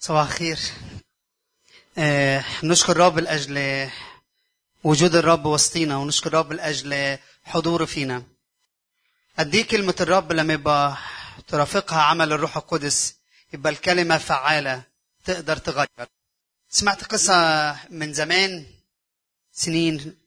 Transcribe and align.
صباح 0.00 0.26
الخير. 0.26 0.58
آه 1.98 2.44
نشكر 2.62 2.92
الرب 2.92 3.18
لأجل 3.18 3.90
وجود 4.84 5.14
الرب 5.16 5.46
وسطينا 5.46 5.96
ونشكر 5.96 6.28
الرب 6.28 6.52
لأجل 6.52 7.18
حضوره 7.44 7.84
فينا. 7.84 8.22
قد 9.38 9.54
إيه 9.54 9.66
كلمة 9.68 9.94
الرب 10.00 10.32
لما 10.32 10.52
يبقى 10.54 10.96
ترافقها 11.48 12.02
عمل 12.02 12.32
الروح 12.32 12.56
القدس 12.56 13.14
يبقى 13.52 13.72
الكلمة 13.72 14.18
فعالة 14.18 14.82
تقدر 15.24 15.56
تغير. 15.56 16.08
سمعت 16.70 17.04
قصة 17.04 17.76
من 17.90 18.14
زمان 18.14 18.66
سنين 19.52 20.18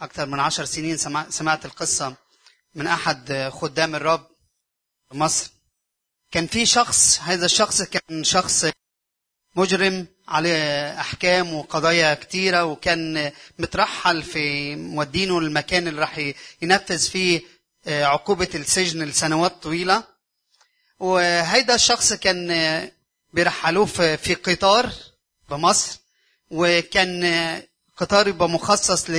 أكثر 0.00 0.26
من 0.26 0.40
عشر 0.40 0.64
سنين 0.64 0.96
سمعت 1.30 1.64
القصة 1.66 2.14
من 2.74 2.86
أحد 2.86 3.50
خدام 3.52 3.94
الرب 3.94 4.26
في 5.10 5.16
مصر. 5.16 5.50
كان 6.32 6.46
في 6.46 6.66
شخص 6.66 7.20
هذا 7.20 7.46
الشخص 7.46 7.82
كان 7.82 8.24
شخص 8.24 8.66
مجرم 9.56 10.06
عليه 10.28 11.00
أحكام 11.00 11.52
وقضايا 11.54 12.14
كتيرة 12.14 12.64
وكان 12.64 13.32
مترحل 13.58 14.22
في 14.22 14.76
مودينه 14.76 15.38
المكان 15.38 15.88
اللي 15.88 16.00
راح 16.00 16.32
ينفذ 16.62 16.98
فيه 17.10 17.40
عقوبة 17.86 18.48
السجن 18.54 19.02
لسنوات 19.02 19.62
طويلة. 19.62 20.04
وهيدا 21.00 21.74
الشخص 21.74 22.12
كان 22.12 22.90
بيرحلوه 23.32 23.86
في 24.16 24.34
قطار 24.34 24.92
بمصر 25.50 25.98
وكان 26.50 27.62
قطار 27.96 28.28
يبقى 28.28 28.48
مخصص 28.48 29.10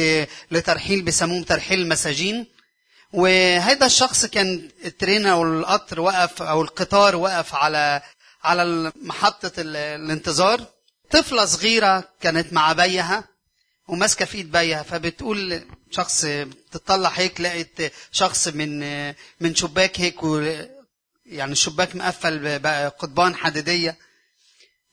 لترحيل 0.51 1.01
بيسموه 1.01 1.43
ترحيل 1.43 1.81
المساجين. 1.81 2.45
وهذا 3.13 3.85
الشخص 3.85 4.25
كان 4.25 4.69
الترين 4.85 5.25
أو 5.25 5.43
القطر 5.43 5.99
وقف 5.99 6.41
أو 6.41 6.61
القطار 6.61 7.15
وقف 7.15 7.55
على 7.55 8.01
على 8.43 8.91
محطة 8.95 9.51
الانتظار. 9.57 10.65
طفلة 11.09 11.45
صغيرة 11.45 12.09
كانت 12.21 12.53
مع 12.53 12.73
بيها 12.73 13.23
وماسكة 13.87 14.25
في 14.25 14.37
إيد 14.37 14.51
بيها 14.51 14.83
فبتقول 14.83 15.63
شخص 15.91 16.25
بتطلع 16.25 17.09
هيك 17.09 17.41
لقيت 17.41 17.93
شخص 18.11 18.47
من 18.47 18.79
من 19.39 19.55
شباك 19.55 19.99
هيك 19.99 20.23
و 20.23 20.39
يعني 21.25 21.51
الشباك 21.51 21.95
مقفل 21.95 22.59
بقضبان 22.59 23.35
حديدية. 23.35 23.97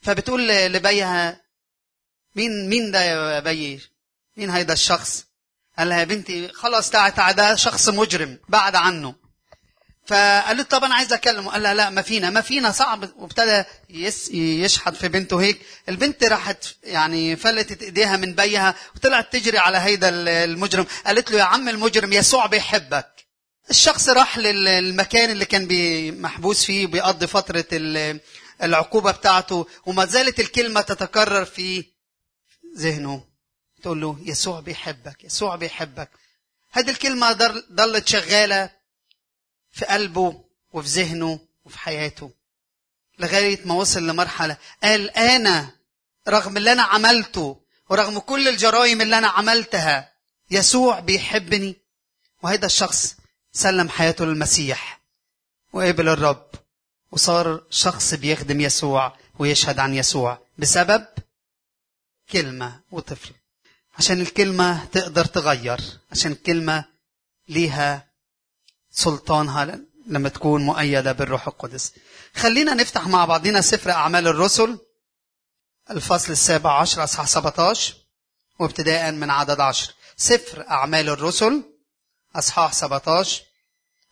فبتقول 0.01 0.47
لبيها 0.47 1.41
مين 2.35 2.69
مين 2.69 2.91
ده 2.91 3.01
يا 3.03 3.39
بي 3.39 3.81
مين 4.37 4.49
هيدا 4.49 4.73
الشخص؟ 4.73 5.25
قال 5.77 5.89
لها 5.89 5.99
يا 5.99 6.03
بنتي 6.03 6.47
خلاص 6.47 6.89
تعالى 6.89 7.15
تعالى 7.15 7.35
ده 7.35 7.55
شخص 7.55 7.89
مجرم 7.89 8.39
بعد 8.49 8.75
عنه. 8.75 9.15
فقالت 10.05 10.71
طب 10.71 10.83
أنا 10.83 10.95
عايز 10.95 11.13
أكلمه. 11.13 11.51
قال 11.51 11.63
لها 11.63 11.73
لا 11.73 11.89
ما 11.89 12.01
فينا 12.01 12.29
ما 12.29 12.41
فينا 12.41 12.71
صعب. 12.71 13.09
وابتدى 13.17 13.63
يشحت 14.33 14.95
في 14.95 15.07
بنته 15.07 15.41
هيك. 15.41 15.61
البنت 15.89 16.23
راحت 16.23 16.65
يعني 16.83 17.35
فلتت 17.35 17.83
إيديها 17.83 18.17
من 18.17 18.35
بيها 18.35 18.75
وطلعت 18.95 19.33
تجري 19.33 19.57
على 19.57 19.77
هيدا 19.77 20.09
المجرم. 20.43 20.85
قالت 21.05 21.31
له 21.31 21.37
يا 21.37 21.43
عم 21.43 21.69
المجرم 21.69 22.13
يسوع 22.13 22.45
بيحبك 22.45 23.07
الشخص 23.69 24.09
راح 24.09 24.37
للمكان 24.37 25.29
اللي 25.29 25.45
كان 25.45 26.21
محبوس 26.21 26.65
فيه 26.65 26.87
بيقضي 26.87 27.27
فترة 27.27 27.65
العقوبة 28.63 29.11
بتاعته 29.11 29.67
وما 29.85 30.05
زالت 30.05 30.39
الكلمة 30.39 30.81
تتكرر 30.81 31.45
في 31.45 31.85
ذهنه. 32.77 33.30
تقول 33.81 34.01
له 34.01 34.17
يسوع 34.21 34.59
بيحبك 34.59 35.23
يسوع 35.23 35.55
بيحبك. 35.55 36.09
هذه 36.71 36.89
الكلمة 36.89 37.31
ضلت 37.71 38.07
شغالة 38.07 38.69
في 39.71 39.85
قلبه 39.85 40.43
وفي 40.73 40.87
ذهنه 40.87 41.39
وفي 41.65 41.79
حياته 41.79 42.31
لغاية 43.19 43.65
ما 43.65 43.73
وصل 43.73 44.07
لمرحلة 44.07 44.57
قال 44.83 45.09
أنا 45.09 45.75
رغم 46.27 46.57
اللي 46.57 46.71
أنا 46.71 46.83
عملته 46.83 47.61
ورغم 47.89 48.19
كل 48.19 48.47
الجرائم 48.47 49.01
اللي 49.01 49.17
أنا 49.17 49.27
عملتها 49.27 50.13
يسوع 50.51 50.99
بيحبني. 50.99 51.75
وهذا 52.43 52.65
الشخص 52.65 53.15
سلم 53.51 53.89
حياته 53.89 54.25
للمسيح 54.25 55.01
وقبل 55.73 56.09
الرب 56.09 56.49
وصار 57.11 57.63
شخص 57.69 58.13
بيخدم 58.13 58.61
يسوع 58.61 59.17
ويشهد 59.39 59.79
عن 59.79 59.95
يسوع 59.95 60.39
بسبب 60.57 61.07
كلمة 62.31 62.81
وطفل. 62.91 63.33
عشان 63.97 64.21
الكلمة 64.21 64.85
تقدر 64.85 65.25
تغير 65.25 65.81
عشان 66.11 66.31
الكلمة 66.31 66.85
ليها 67.49 68.07
سلطانها 68.91 69.79
لما 70.07 70.29
تكون 70.29 70.61
مؤيدة 70.65 71.11
بالروح 71.11 71.47
القدس. 71.47 71.93
خلينا 72.35 72.73
نفتح 72.73 73.07
مع 73.07 73.25
بعضنا 73.25 73.61
سفر 73.61 73.91
أعمال 73.91 74.27
الرسل 74.27 74.79
الفصل 75.89 76.31
السابع 76.31 76.81
عشر 76.81 77.03
أصحاح 77.03 77.27
17 77.27 77.93
وابتداء 78.59 79.11
من 79.11 79.29
عدد 79.29 79.59
عشر. 79.59 79.93
سفر 80.17 80.69
أعمال 80.69 81.09
الرسل 81.09 81.63
أصحاح 82.35 82.73
17 82.73 83.41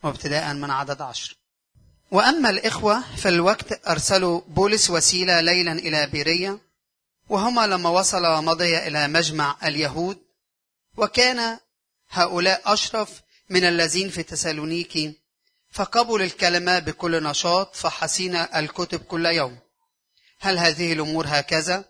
وابتداء 0.04 0.54
من 0.54 0.72
عدد 0.72 1.02
عشر. 1.02 1.36
وأما 2.12 2.50
الإخوة 2.50 3.16
في 3.16 3.30
الوقت 3.30 3.88
أرسلوا 3.88 4.42
بولس 4.48 4.90
وسيلة 4.90 5.42
ليلا 5.42 5.72
إلى 5.72 6.08
بيرية 6.08 6.60
وهما 7.30 7.68
لما 7.68 7.90
وصلا 7.90 8.42
مضيا 8.42 8.88
إلى 8.88 9.08
مجمع 9.08 9.58
اليهود 9.64 10.20
وكان 10.98 11.60
هؤلاء 12.10 12.74
أشرف 12.74 13.22
من 13.50 13.64
الذين 13.64 14.10
في 14.10 14.24
تسالونيكي 14.24 15.14
فقبلوا 15.72 16.26
الكلمة 16.26 16.80
بكل 16.80 17.24
نشاط 17.24 17.76
فحسينا 17.76 18.60
الكتب 18.60 19.00
كل 19.00 19.26
يوم 19.26 19.60
هل 20.40 20.58
هذه 20.60 20.94
الأمور 20.94 21.26
هكذا؟ 21.28 21.86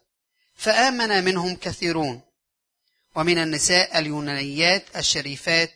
فآمن 0.55 1.23
منهم 1.23 1.55
كثيرون 1.55 2.21
ومن 3.15 3.37
النساء 3.37 3.99
اليونانيات 3.99 4.85
الشريفات 4.95 5.71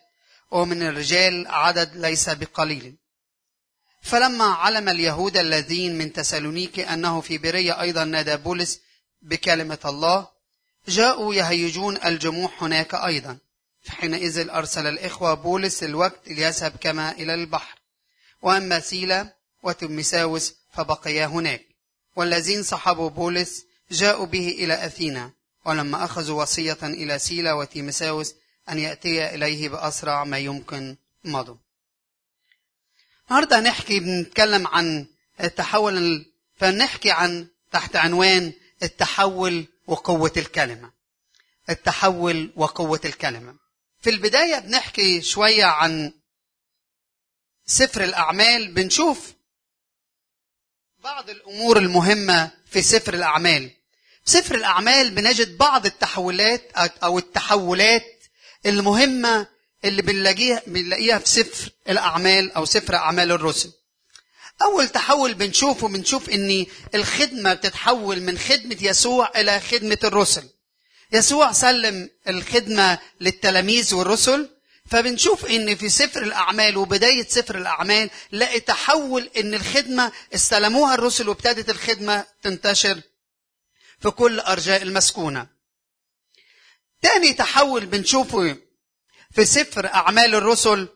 ومن 0.52 0.84
الرجال 0.84 1.48
عدد 1.48 1.96
ليس 1.96 2.30
بقليل 2.30 2.96
فلما 4.02 4.46
علم 4.46 4.90
اليهود 4.90 5.38
الذين 5.38 5.98
من 5.98 6.14
تسالونيكي 6.14 6.94
أنه 6.94 7.22
في 7.22 7.38
برية 7.38 7.82
أيضا 7.82 8.04
نادى 8.04 8.38
بولس 8.38 8.80
بكلمة 9.24 9.80
الله. 9.86 10.28
جاءوا 10.88 11.36
يهيجون 11.36 11.98
الجموع 12.06 12.52
هناك 12.62 12.96
أيضا. 12.96 13.38
فحينئذ 13.82 14.50
أرسل 14.50 14.88
الإخوة 14.88 15.34
بولس 15.34 15.84
الوقت 15.84 16.28
ليذهب 16.28 16.72
كما 16.82 17.12
إلى 17.12 17.34
البحر. 17.34 17.80
وأما 18.42 18.80
سيلا 18.80 19.36
وتمساوس 19.64 20.54
فبقيا 20.74 21.26
هناك. 21.26 21.66
والذين 22.16 22.64
صحبوا 22.64 23.10
بولس 23.10 23.66
جاءوا 23.92 24.26
به 24.26 24.50
إلى 24.50 24.86
أثينا. 24.86 25.32
ولما 25.66 26.04
أخذوا 26.04 26.42
وصية 26.42 26.78
إلى 26.84 27.20
سيلا 27.20 27.54
وتيمساوس 27.54 28.34
أن 28.70 28.80
يأتي 28.80 29.36
إليه 29.36 29.70
بأسرع 29.70 30.24
ما 30.24 30.38
يمكن 30.38 30.96
مضوا. 31.24 31.56
النهارده 33.28 33.60
نحكي 33.60 34.00
بنتكلم 34.00 34.68
عن 34.68 35.06
التحول 35.44 36.26
فنحكي 36.56 37.12
عن 37.12 37.48
تحت 37.72 37.96
عنوان 37.96 38.54
التحول 38.84 39.66
وقوة 39.88 40.32
الكلمة. 40.38 40.92
التحول 41.70 42.54
وقوة 42.56 43.02
الكلمة. 43.06 43.56
في 44.02 44.10
البداية 44.10 44.60
بنحكي 44.60 45.22
شوية 45.22 45.66
عن 45.66 46.14
سفر 47.66 48.04
الأعمال. 48.04 48.72
بنشوف 48.74 49.34
بعض 51.00 51.30
الأمور 51.30 51.78
المهمة 51.78 52.52
في 52.72 52.82
سفر 52.82 53.14
الأعمال. 53.14 53.72
في 54.26 54.32
سفر 54.32 54.56
الأعمال 54.56 55.12
بنجد 55.12 55.58
بعض 55.58 55.86
التحولات 55.86 56.72
أو 57.04 57.18
التحولات 57.18 58.24
المهمة 58.66 59.48
اللي 59.86 60.02
بنلاقيها 60.02 60.62
بنلاقيها 60.68 61.20
في 61.20 61.30
سفر 61.30 61.72
الأعمال 61.90 62.52
أو 62.52 62.66
سفر 62.66 62.96
أعمال 62.96 63.32
الرسل. 63.32 63.72
أول 64.62 64.90
تحول 64.90 65.34
بنشوفه 65.34 65.88
بنشوف 65.88 66.30
إن 66.30 66.66
الخدمة 66.96 67.54
بتتحول 67.54 68.22
من 68.22 68.38
خدمة 68.38 68.78
يسوع 68.82 69.32
إلى 69.36 69.60
خدمة 69.60 69.98
الرسل 70.04 70.50
يسوع 71.12 71.52
سلم 71.52 72.10
الخدمة 72.28 73.00
للتلاميذ 73.22 73.96
والرسل 73.96 74.50
فبنشوف 74.92 75.46
إن 75.46 75.76
في 75.76 75.90
سفر 75.90 76.24
الأعمال 76.24 76.78
وبداية 76.78 77.28
سفر 77.28 77.58
الأعمال 77.58 78.10
لقي 78.32 78.60
تحول 78.60 79.30
إن 79.38 79.54
الخدمة 79.54 80.12
استلموها 80.36 80.96
الرسل 80.96 81.30
وابتدت 81.30 81.70
الخدمة 81.70 82.26
تنتشر 82.42 83.02
في 84.00 84.10
كل 84.10 84.40
أرجاء 84.40 84.82
المسكونة. 84.82 85.48
تاني 87.02 87.34
تحول 87.34 87.86
بنشوفه 87.86 88.58
في 89.32 89.46
سفر 89.46 89.94
أعمال 89.94 90.36
الرسل 90.36 90.90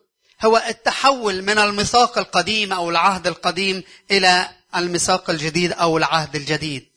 هو 0.44 0.62
التحول 0.68 1.42
من 1.42 1.58
الميثاق 1.58 2.18
القديم 2.18 2.72
أو 2.72 2.90
العهد 2.90 3.26
القديم 3.26 3.82
إلى 4.10 4.48
الميثاق 4.76 5.30
الجديد 5.30 5.72
أو 5.72 5.98
العهد 5.98 6.36
الجديد. 6.36 6.88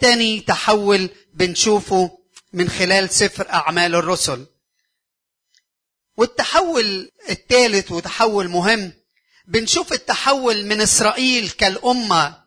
تاني 0.00 0.40
تحول 0.40 1.10
بنشوفه 1.34 2.18
من 2.52 2.68
خلال 2.68 3.10
سفر 3.10 3.50
أعمال 3.52 3.94
الرسل 3.94 4.46
والتحول 6.16 7.10
الثالث 7.30 7.92
وتحول 7.92 8.48
مهم 8.48 8.92
بنشوف 9.46 9.92
التحول 9.92 10.66
من 10.66 10.80
إسرائيل 10.80 11.50
كالأمة 11.50 12.42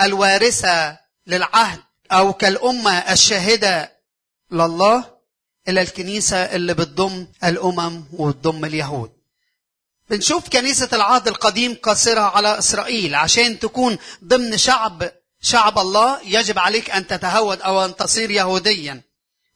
الوارثة 0.00 0.98
للعهد 1.26 1.80
أو 2.12 2.32
كالأمة 2.32 2.98
الشاهدة 2.98 3.92
لله 4.50 5.18
إلى 5.68 5.80
الكنيسة 5.82 6.36
اللي 6.36 6.74
بتضم 6.74 7.26
الأمم 7.44 8.04
وتضم 8.12 8.64
اليهود 8.64 9.17
بنشوف 10.10 10.48
كنيسة 10.48 10.88
العهد 10.92 11.28
القديم 11.28 11.74
قاصرة 11.74 12.20
على 12.20 12.58
إسرائيل 12.58 13.14
عشان 13.14 13.58
تكون 13.58 13.98
ضمن 14.24 14.58
شعب 14.58 15.12
شعب 15.42 15.78
الله 15.78 16.20
يجب 16.24 16.58
عليك 16.58 16.90
أن 16.90 17.06
تتهود 17.06 17.60
أو 17.60 17.84
أن 17.84 17.96
تصير 17.96 18.30
يهوديا 18.30 19.02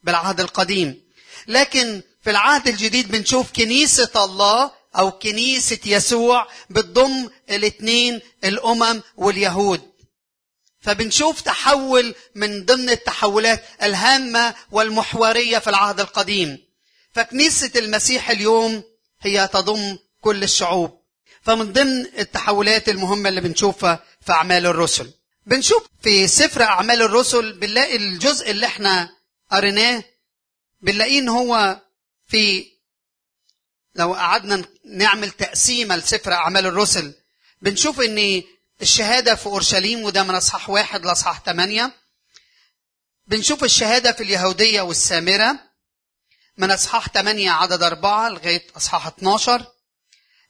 بالعهد 0.03 0.39
القديم. 0.39 1.03
لكن 1.47 2.01
في 2.21 2.29
العهد 2.29 2.67
الجديد 2.67 3.11
بنشوف 3.11 3.51
كنيسة 3.51 4.25
الله 4.25 4.71
أو 4.95 5.11
كنيسة 5.11 5.79
يسوع 5.85 6.47
بتضم 6.69 7.29
الاثنين 7.49 8.21
الأمم 8.43 9.01
واليهود. 9.17 9.81
فبنشوف 10.81 11.41
تحول 11.41 12.15
من 12.35 12.65
ضمن 12.65 12.89
التحولات 12.89 13.63
الهامة 13.83 14.55
والمحورية 14.71 15.59
في 15.59 15.69
العهد 15.69 15.99
القديم. 15.99 16.57
فكنيسة 17.13 17.71
المسيح 17.75 18.29
اليوم 18.29 18.83
هي 19.21 19.47
تضم 19.47 19.97
كل 20.23 20.43
الشعوب. 20.43 20.99
فمن 21.41 21.73
ضمن 21.73 22.05
التحولات 22.19 22.89
المهمة 22.89 23.29
اللي 23.29 23.41
بنشوفها 23.41 24.03
في 24.25 24.31
أعمال 24.31 24.65
الرسل. 24.65 25.13
بنشوف 25.45 25.87
في 26.01 26.27
سفر 26.27 26.63
أعمال 26.63 27.01
الرسل 27.01 27.53
بنلاقي 27.53 27.95
الجزء 27.95 28.51
اللي 28.51 28.65
إحنا 28.65 29.09
قريناه. 29.51 30.03
بنلاقيه 30.81 31.19
إن 31.19 31.29
هو 31.29 31.81
في 32.27 32.65
لو 33.95 34.13
قعدنا 34.13 34.65
نعمل 34.85 35.31
تقسيمة 35.31 35.95
لسفر 35.95 36.33
أعمال 36.33 36.65
الرسل 36.65 37.13
بنشوف 37.61 38.01
إن 38.01 38.43
الشهادة 38.81 39.35
في 39.35 39.45
أورشليم 39.45 40.03
وده 40.03 40.23
من 40.23 40.35
أصحاح 40.35 40.69
واحد 40.69 41.05
لأصحاح 41.05 41.41
ثمانية 41.45 41.91
بنشوف 43.27 43.63
الشهادة 43.63 44.11
في 44.11 44.23
اليهودية 44.23 44.81
والسامرة 44.81 45.59
من 46.57 46.71
أصحاح 46.71 47.09
8 47.09 47.51
عدد 47.51 47.83
أربعة 47.83 48.29
لغاية 48.29 48.67
أصحاح 48.77 49.07
12 49.07 49.65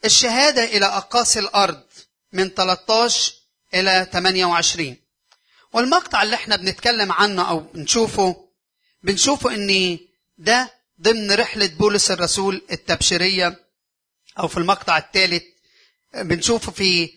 الشهادة 0.05 0.63
إلى 0.63 0.85
أقاصي 0.85 1.39
الأرض 1.39 1.83
من 2.33 2.49
13 2.49 3.33
إلى 3.73 4.07
28 4.13 4.97
والمقطع 5.73 6.23
اللي 6.23 6.35
إحنا 6.35 6.55
بنتكلم 6.55 7.11
عنه 7.11 7.49
أو 7.49 7.59
بنشوفه 7.59 8.47
بنشوفه 9.03 9.53
إن 9.55 9.99
ده 10.37 10.73
ضمن 11.01 11.31
رحلة 11.31 11.67
بولس 11.67 12.11
الرسول 12.11 12.61
التبشيرية. 12.71 13.59
أو 14.39 14.47
في 14.47 14.57
المقطع 14.57 14.97
الثالث 14.97 15.43
بنشوفه 16.15 16.71
في 16.71 17.13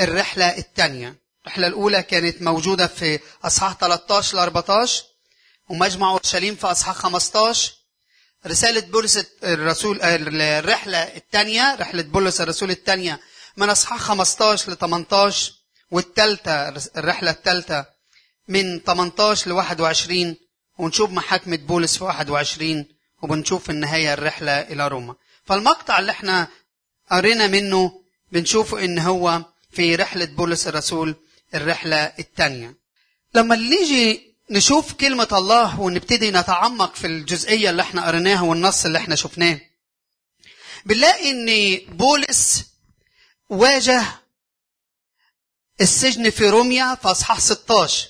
الرحلة 0.00 0.58
الثانية. 0.58 1.16
الرحلة 1.42 1.66
الأولى 1.66 2.02
كانت 2.02 2.42
موجودة 2.42 2.86
في 2.86 3.20
أصحاح 3.44 3.72
13 3.72 4.36
ل 4.36 4.40
14 4.40 5.04
ومجمع 5.68 6.10
أورشليم 6.10 6.54
في 6.56 6.66
أصحاح 6.66 6.96
15 6.96 7.72
رسالة 8.46 8.80
بولس 8.80 9.24
الرسول 9.44 10.02
الرحلة 10.02 10.98
الثانية 10.98 11.74
رحلة 11.74 12.02
بولس 12.02 12.40
الرسول 12.40 12.70
الثانية 12.70 13.20
من 13.56 13.70
أصحاح 13.70 14.00
15 14.00 14.72
ل 14.72 14.76
18 14.76 15.52
والثالثة 15.90 16.68
الرحلة 16.96 17.30
الثالثة 17.30 17.86
من 18.48 18.80
18 18.80 19.50
ل 19.50 19.52
21 19.52 20.36
ونشوف 20.78 21.10
محاكمة 21.10 21.56
بولس 21.56 21.98
في 21.98 22.04
21 22.04 22.86
وبنشوف 23.22 23.64
في 23.64 23.70
النهاية 23.72 24.14
الرحلة 24.14 24.60
إلى 24.60 24.88
روما. 24.88 25.14
فالمقطع 25.44 25.98
اللي 25.98 26.12
إحنا 26.12 26.48
قرينا 27.10 27.46
منه 27.46 28.02
بنشوفه 28.32 28.84
إن 28.84 28.98
هو 28.98 29.44
في 29.70 29.96
رحلة 29.96 30.24
بولس 30.24 30.68
الرسول 30.68 31.14
الرحلة 31.54 31.96
الثانية 32.18 32.74
لما 33.34 33.56
نيجي 33.56 34.31
نشوف 34.52 34.92
كلمة 34.92 35.28
الله 35.32 35.80
ونبتدي 35.80 36.30
نتعمق 36.30 36.94
في 36.94 37.06
الجزئية 37.06 37.70
اللي 37.70 37.82
إحنا 37.82 38.06
قريناها 38.06 38.40
والنص 38.42 38.84
اللي 38.84 38.98
إحنا 38.98 39.16
شفناه. 39.16 39.60
بنلاقي 40.84 41.30
إن 41.30 41.78
بولس 41.96 42.64
واجه 43.48 44.04
السجن 45.80 46.30
في 46.30 46.48
روميا 46.48 46.94
في 46.94 47.08
أصحاح 47.10 47.40
16 47.40 48.08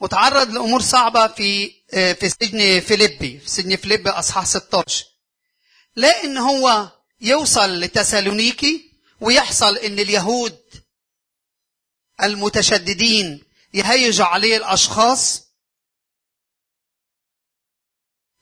وتعرض 0.00 0.50
لأمور 0.50 0.82
صعبة 0.82 1.26
في 1.28 1.70
في 2.14 2.28
سجن 2.28 2.80
فيليبي 2.80 3.38
في 3.38 3.48
سجن 3.50 3.76
فيليبي 3.76 4.10
أصحاح 4.10 4.46
16 4.46 5.04
لا 5.96 6.24
إن 6.24 6.36
هو 6.38 6.92
يوصل 7.20 7.80
لتسالونيكي 7.80 8.92
ويحصل 9.20 9.76
إن 9.76 9.98
اليهود 9.98 10.58
المتشددين 12.22 13.44
يهيجوا 13.74 14.26
عليه 14.26 14.56
الأشخاص. 14.56 15.48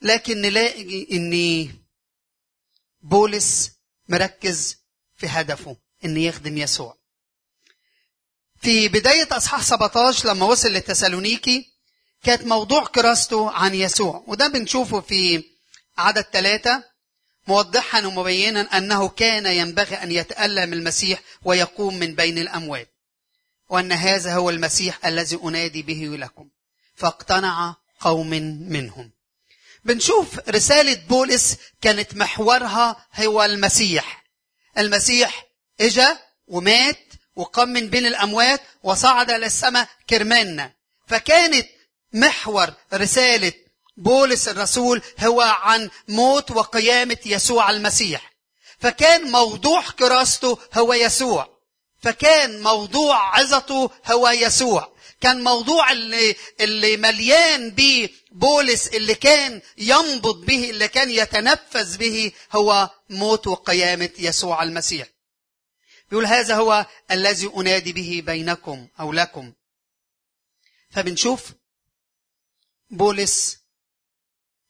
لكن 0.02 0.40
نلاقي 0.40 1.06
إن 1.12 1.68
بولس 3.00 3.70
مركز 4.08 4.76
في 5.14 5.26
هدفه 5.26 5.76
إن 6.04 6.16
يخدم 6.16 6.58
يسوع. 6.58 6.98
في 8.62 8.88
بداية 8.88 9.28
أصحاح 9.32 9.62
17 9.62 10.28
لما 10.28 10.46
وصل 10.46 10.68
لتسالونيكي 10.68 11.72
كانت 12.22 12.42
موضوع 12.42 12.86
كراسته 12.86 13.50
عن 13.50 13.74
يسوع 13.74 14.24
وده 14.26 14.48
بنشوفه 14.48 15.00
في 15.00 15.44
عدد 15.98 16.22
ثلاثة 16.22 16.84
موضحا 17.48 18.06
ومبينا 18.06 18.60
أنه 18.60 19.08
كان 19.08 19.46
ينبغي 19.46 19.94
أن 19.96 20.12
يتألم 20.12 20.72
المسيح 20.72 21.22
ويقوم 21.44 21.94
من 21.98 22.14
بين 22.14 22.38
الأموات. 22.38 22.95
وأن 23.68 23.92
هذا 23.92 24.34
هو 24.34 24.50
المسيح 24.50 25.06
الذي 25.06 25.38
أنادي 25.44 25.82
به 25.82 26.16
لكم. 26.18 26.48
فاقتنع 26.94 27.76
قوم 28.00 28.30
منهم. 28.70 29.12
بنشوف 29.84 30.48
رسالة 30.48 30.94
بولس 31.08 31.56
كانت 31.80 32.14
محورها 32.16 33.06
هو 33.14 33.44
المسيح. 33.44 34.24
المسيح 34.78 35.46
إجا 35.80 36.18
ومات 36.46 36.98
وقام 37.36 37.68
من 37.68 37.88
بين 37.88 38.06
الأموات 38.06 38.60
وصعد 38.82 39.30
إلى 39.30 39.46
السماء 39.46 39.88
كرمانا. 40.10 40.72
فكانت 41.06 41.66
محور 42.12 42.74
رسالة 42.94 43.52
بولس 43.96 44.48
الرسول 44.48 45.02
هو 45.20 45.40
عن 45.40 45.90
موت 46.08 46.50
وقيامة 46.50 47.18
يسوع 47.26 47.70
المسيح. 47.70 48.32
فكان 48.78 49.30
موضوع 49.30 49.82
كراسته 49.98 50.58
هو 50.74 50.92
يسوع. 50.92 51.55
فكان 52.02 52.62
موضوع 52.62 53.38
عظته 53.38 53.90
هو 54.06 54.28
يسوع. 54.28 54.96
كان 55.20 55.44
موضوع 55.44 55.92
اللي, 55.92 56.36
اللي 56.60 56.96
مليان 56.96 57.70
به 57.70 58.08
بولس 58.32 58.88
اللي 58.88 59.14
كان 59.14 59.62
ينبض 59.78 60.44
به 60.44 60.70
اللي 60.70 60.88
كان 60.88 61.10
يتنفس 61.10 61.96
به 61.96 62.32
هو 62.52 62.90
موت 63.10 63.46
وقيامة 63.46 64.10
يسوع 64.18 64.62
المسيح. 64.62 65.08
بيقول 66.10 66.26
هذا 66.26 66.56
هو 66.56 66.86
الذي 67.10 67.50
أنادي 67.56 67.92
به 67.92 68.22
بينكم 68.26 68.88
أو 69.00 69.12
لكم. 69.12 69.52
فبنشوف 70.90 71.52
بولس 72.90 73.58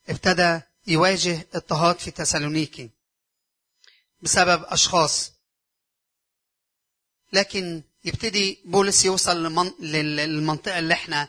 ابتدى 0.08 0.60
يواجه 0.86 1.46
اضطهاد 1.54 1.98
في 1.98 2.10
تسالونيكي 2.10 2.90
بسبب 4.22 4.64
أشخاص 4.64 5.32
لكن 7.32 7.82
يبتدي 8.04 8.62
بولس 8.64 9.04
يوصل 9.04 9.36
للمنطقة 9.80 10.78
اللي 10.78 10.94
إحنا 10.94 11.28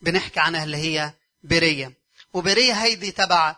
بنحكي 0.00 0.40
عنها 0.40 0.64
اللي 0.64 0.76
هي 0.76 1.14
بيرية. 1.42 1.92
وبيرية 2.32 2.72
هيدي 2.72 3.10
تبع 3.10 3.56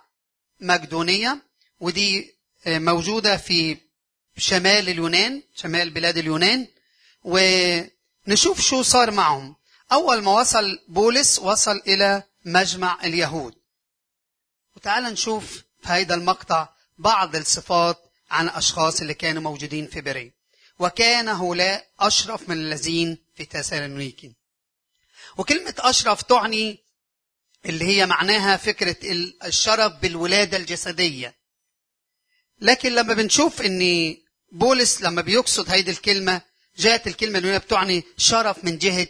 مقدونية 0.60 1.42
ودي 1.80 2.34
موجودة 2.66 3.36
في 3.36 3.76
شمال 4.36 4.88
اليونان 4.88 5.42
شمال 5.56 5.90
بلاد 5.90 6.18
اليونان. 6.18 6.68
ونشوف 7.24 8.60
شو 8.60 8.82
صار 8.82 9.10
معهم. 9.10 9.56
أول 9.92 10.22
ما 10.22 10.32
وصل 10.40 10.78
بولس 10.88 11.38
وصل 11.38 11.82
إلى 11.86 12.22
مجمع 12.44 12.98
اليهود. 13.04 13.54
وتعال 14.76 15.04
نشوف 15.04 15.62
في 15.82 15.88
هذا 15.88 16.14
المقطع 16.14 16.68
بعض 16.98 17.36
الصفات 17.36 17.98
عن 18.30 18.48
أشخاص 18.48 19.00
اللي 19.00 19.14
كانوا 19.14 19.42
موجودين 19.42 19.86
في 19.86 20.00
بريه 20.00 20.33
وكان 20.78 21.28
هؤلاء 21.28 21.88
أشرف 22.00 22.48
من 22.48 22.56
الذين 22.56 23.18
في 23.34 23.44
تسالونيكي 23.44 24.34
وكلمة 25.36 25.74
أشرف 25.78 26.22
تعني 26.22 26.84
اللي 27.66 27.84
هي 27.84 28.06
معناها 28.06 28.56
فكرة 28.56 28.96
الشرف 29.44 29.92
بالولادة 29.92 30.56
الجسدية. 30.56 31.34
لكن 32.60 32.92
لما 32.94 33.14
بنشوف 33.14 33.62
إن 33.62 34.16
بولس 34.52 35.02
لما 35.02 35.22
بيقصد 35.22 35.70
هيدي 35.70 35.90
الكلمة 35.90 36.42
جاءت 36.78 37.06
الكلمة 37.06 37.38
اللي 37.38 37.58
بتعني 37.58 38.04
شرف 38.16 38.64
من 38.64 38.78
جهة 38.78 39.08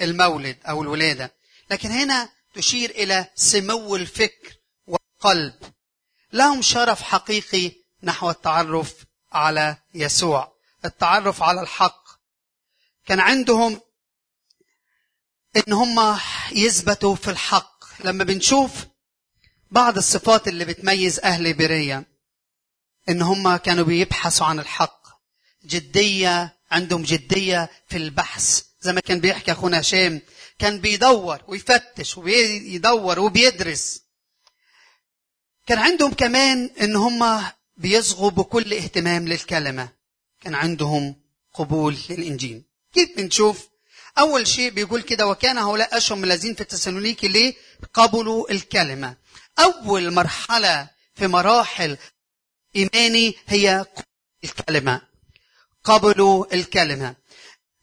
المولد 0.00 0.58
أو 0.68 0.82
الولادة. 0.82 1.34
لكن 1.70 1.90
هنا 1.90 2.30
تشير 2.54 2.90
إلى 2.90 3.26
سمو 3.34 3.96
الفكر 3.96 4.56
والقلب. 4.86 5.54
لهم 6.32 6.62
شرف 6.62 7.02
حقيقي 7.02 7.72
نحو 8.02 8.30
التعرف 8.30 8.94
على 9.32 9.76
يسوع. 9.94 10.53
التعرف 10.84 11.42
على 11.42 11.60
الحق. 11.60 12.04
كان 13.06 13.20
عندهم 13.20 13.80
إن 15.56 15.72
هم 15.72 16.18
يثبتوا 16.52 17.14
في 17.14 17.30
الحق. 17.30 17.84
لما 18.04 18.24
بنشوف 18.24 18.72
بعض 19.70 19.96
الصفات 19.96 20.48
اللي 20.48 20.64
بتميز 20.64 21.20
أهل 21.20 21.54
بريه 21.54 22.04
إن 23.08 23.22
هم 23.22 23.56
كانوا 23.56 23.84
بيبحثوا 23.84 24.46
عن 24.46 24.58
الحق. 24.58 25.04
جدية 25.64 26.56
عندهم 26.70 27.02
جدية 27.02 27.70
في 27.88 27.96
البحث. 27.96 28.62
زي 28.80 28.92
ما 28.92 29.00
كان 29.00 29.20
بيحكي 29.20 29.52
أخونا 29.52 29.80
هشام 29.80 30.20
كان 30.58 30.80
بيدور 30.80 31.42
ويفتش 31.48 32.18
ويدور 32.18 33.20
وبيدرس. 33.20 34.02
كان 35.66 35.78
عندهم 35.78 36.12
كمان 36.12 36.70
إن 36.80 36.96
هم 36.96 37.44
بيصغوا 37.76 38.30
بكل 38.30 38.74
اهتمام 38.74 39.28
للكلمة. 39.28 39.88
كان 40.44 40.54
عندهم 40.54 41.16
قبول 41.54 41.96
للإنجيل. 42.10 42.62
كيف 42.92 43.16
بنشوف؟ 43.16 43.68
أول 44.18 44.46
شيء 44.46 44.70
بيقول 44.70 45.02
كده 45.02 45.26
وكان 45.26 45.58
هؤلاء 45.58 45.96
أشهم 45.96 46.24
الذين 46.24 46.54
في 46.54 46.64
تسالونيكي 46.64 47.28
ليه؟ 47.28 47.54
قبلوا 47.94 48.50
الكلمة. 48.50 49.16
أول 49.58 50.10
مرحلة 50.10 50.90
في 51.14 51.26
مراحل 51.26 51.96
إيماني 52.76 53.34
هي 53.46 53.86
الكلمة. 54.44 55.00
قبلوا 55.84 56.54
الكلمة. 56.54 57.14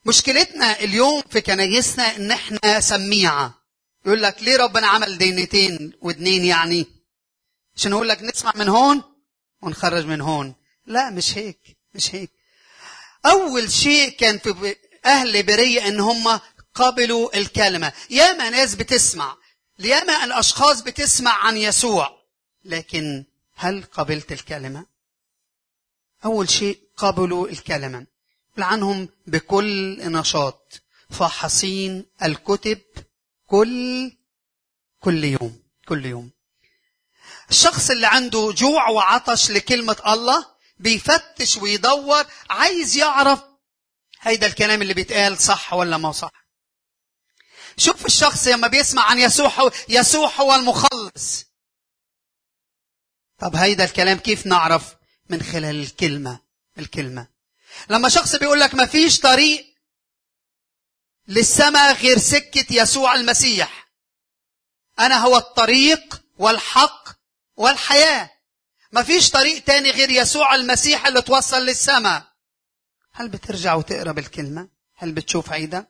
مشكلتنا 0.06 0.80
اليوم 0.80 1.22
في 1.30 1.40
كنايسنا 1.40 2.16
إن 2.16 2.30
إحنا 2.30 2.80
سميعة. 2.80 3.62
يقول 4.06 4.22
لك 4.22 4.42
ليه 4.42 4.56
ربنا 4.56 4.86
عمل 4.86 5.18
دينتين 5.18 5.92
ودنين 6.02 6.44
يعني؟ 6.44 6.86
عشان 7.76 7.92
يقول 7.92 8.08
لك 8.08 8.22
نسمع 8.22 8.52
من 8.54 8.68
هون 8.68 9.02
ونخرج 9.62 10.06
من 10.06 10.20
هون. 10.20 10.54
لا 10.86 11.10
مش 11.10 11.38
هيك 11.38 11.58
مش 11.94 12.14
هيك. 12.14 12.30
أول 13.26 13.72
شيء 13.72 14.10
كان 14.10 14.38
في 14.38 14.76
أهل 15.04 15.42
برية 15.42 15.88
إن 15.88 16.00
هم 16.00 16.40
قبلوا 16.74 17.36
الكلمة. 17.36 17.92
ياما 18.10 18.50
ناس 18.50 18.74
بتسمع 18.74 19.36
ياما 19.78 20.24
الأشخاص 20.24 20.80
بتسمع 20.80 21.32
عن 21.32 21.56
يسوع. 21.56 22.22
لكن 22.64 23.24
هل 23.54 23.84
قبلت 23.92 24.32
الكلمة؟ 24.32 24.86
أول 26.24 26.50
شيء 26.50 26.80
قبلوا 26.96 27.48
الكلمة. 27.48 28.06
لعنهم 28.56 29.08
بكل 29.26 29.98
نشاط 30.12 30.82
فحصين 31.10 32.06
الكتب 32.22 32.80
كل 33.46 34.12
كل 35.00 35.24
يوم 35.24 35.62
كل 35.88 36.06
يوم. 36.06 36.30
الشخص 37.50 37.90
اللي 37.90 38.06
عنده 38.06 38.52
جوع 38.52 38.88
وعطش 38.88 39.50
لكلمة 39.50 39.96
الله 40.06 40.51
بيفتش 40.82 41.56
ويدور 41.56 42.24
عايز 42.50 42.96
يعرف 42.96 43.40
هيدا 44.20 44.46
الكلام 44.46 44.82
اللي 44.82 44.94
بيتقال 44.94 45.38
صح 45.38 45.72
ولا 45.72 45.96
ما 45.96 46.12
صح. 46.12 46.32
شوف 47.76 48.06
الشخص 48.06 48.48
لما 48.48 48.68
بيسمع 48.68 49.02
عن 49.02 49.18
يسوع 49.18 49.70
يسوع 49.88 50.30
هو 50.30 50.54
المخلص 50.54 51.44
طب 53.38 53.56
هيدا 53.56 53.84
الكلام 53.84 54.18
كيف 54.18 54.46
نعرف 54.46 54.94
من 55.28 55.42
خلال 55.42 55.82
الكلمة؟ 55.82 56.40
الكلمة. 56.78 57.26
لما 57.90 58.08
شخص 58.08 58.36
بيقول 58.36 58.60
لك 58.60 58.74
ما 58.74 58.86
فيش 58.86 59.20
طريق 59.20 59.74
للسماء 61.28 61.94
غير 61.94 62.18
سكة 62.18 62.66
يسوع 62.70 63.14
المسيح. 63.14 63.88
أنا 64.98 65.18
هو 65.18 65.36
الطريق 65.36 66.22
والحق 66.38 67.08
والحياة. 67.56 68.30
ما 68.92 69.02
فيش 69.02 69.30
طريق 69.30 69.64
تاني 69.64 69.90
غير 69.90 70.10
يسوع 70.10 70.54
المسيح 70.54 71.06
اللي 71.06 71.22
توصل 71.22 71.66
للسماء. 71.66 72.24
هل 73.12 73.28
بترجع 73.28 73.74
وتقرأ 73.74 74.12
بالكلمة؟ 74.12 74.68
هل 74.96 75.12
بتشوف 75.12 75.52
عيدا 75.52 75.86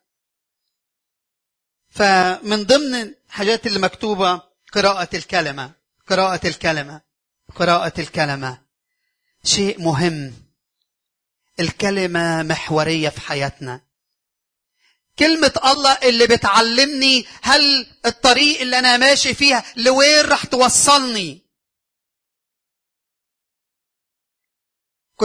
فمن 1.90 2.62
ضمن 2.64 2.94
الحاجات 3.28 3.66
اللي 3.66 3.78
مكتوبة 3.78 4.42
قراءة 4.72 5.16
الكلمة 5.16 5.72
قراءة 6.08 6.46
الكلمة 6.46 7.00
قراءة 7.54 8.00
الكلمة 8.00 8.58
شيء 9.44 9.80
مهم. 9.82 10.34
الكلمة 11.60 12.42
محورية 12.42 13.08
في 13.08 13.20
حياتنا. 13.20 13.80
كلمة 15.18 15.52
الله 15.64 15.92
اللي 15.92 16.26
بتعلمني 16.26 17.26
هل 17.42 17.86
الطريق 18.06 18.60
اللي 18.60 18.78
أنا 18.78 18.96
ماشي 18.96 19.34
فيها 19.34 19.64
لوين 19.76 20.24
رح 20.24 20.44
توصلني؟ 20.44 21.41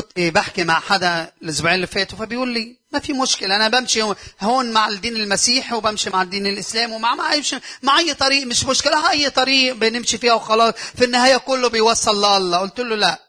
كنت 0.02 0.20
بحكي 0.20 0.64
مع 0.64 0.80
حدا 0.80 1.32
الأسبوعين 1.42 1.76
اللي 1.76 1.88
فاتوا 1.88 2.18
فبيقول 2.18 2.54
لي 2.54 2.78
ما 2.94 3.00
في 3.00 3.14
مشكلة 3.14 3.56
أنا 3.56 3.68
بمشي 3.68 4.04
هون 4.42 4.72
مع 4.72 4.88
الدين 4.88 5.16
المسيحي 5.16 5.76
وبمشي 5.76 6.10
مع 6.10 6.22
الدين 6.22 6.48
الإسلامي 6.48 6.96
ومع 6.96 7.16
مع 7.16 7.34
أي 7.34 7.44
مع 7.84 8.00
أي 8.00 8.14
طريق 8.14 8.48
مش 8.48 8.64
مشكلة 8.64 9.12
أي 9.12 9.30
طريق 9.30 9.76
بنمشي 9.76 10.18
فيها 10.18 10.34
وخلاص. 10.34 10.74
في 10.74 11.06
النهاية 11.06 11.38
كله 11.38 11.70
بيوصل 11.70 12.16
لله 12.18 12.58
قلت 12.58 12.80
له 12.80 12.96
لا. 12.96 13.20